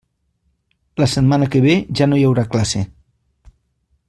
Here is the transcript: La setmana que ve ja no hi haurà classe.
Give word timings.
La 1.01 1.09
setmana 1.11 1.49
que 1.55 1.61
ve 1.67 1.75
ja 2.01 2.09
no 2.09 2.21
hi 2.23 2.27
haurà 2.31 2.49
classe. 2.57 2.85